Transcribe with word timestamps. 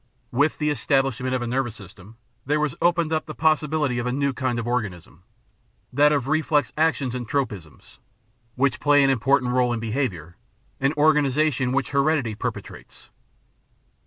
"With 0.31 0.57
the 0.57 0.71
establishment 0.71 1.35
of 1.35 1.43
a 1.43 1.45
nervous 1.45 1.75
system 1.75 2.17
there 2.43 2.59
was 2.59 2.73
opened 2.81 3.13
up 3.13 3.27
the 3.27 3.35
possibility 3.35 3.99
of 3.99 4.07
a 4.07 4.11
new 4.11 4.33
kind 4.33 4.57
of 4.57 4.65
organisation— 4.65 5.19
that 5.93 6.11
of 6.11 6.27
reflex 6.27 6.73
actions 6.75 7.13
and 7.13 7.27
tropisms, 7.27 7.99
which 8.55 8.79
play 8.79 9.03
an 9.03 9.11
important 9.11 9.53
role 9.53 9.71
in 9.71 9.79
behaviour, 9.79 10.37
an 10.79 10.91
organisation 10.97 11.71
which 11.71 11.91
heredity 11.91 12.33
perpetuates." 12.33 13.11